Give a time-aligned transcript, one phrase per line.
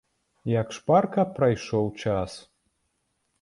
[0.51, 2.31] Як шпарка прайшоў час!